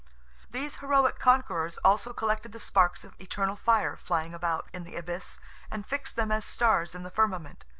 These 0.49 0.77
heroic 0.77 1.19
conquerors 1.19 1.77
also 1.83 2.11
collected 2.11 2.53
the 2.53 2.59
sparks 2.59 3.03
of 3.05 3.13
eternal 3.21 3.55
fire 3.55 3.95
flying 3.95 4.33
about 4.33 4.67
in 4.73 4.83
the 4.83 4.95
abyss, 4.95 5.39
and 5.69 5.85
fixed 5.85 6.15
them 6.15 6.31
as 6.31 6.43
stars 6.43 6.95
in 6.95 7.03
the 7.03 7.11
firmament. 7.11 7.65